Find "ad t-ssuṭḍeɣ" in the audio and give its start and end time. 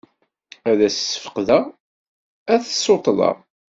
2.53-3.35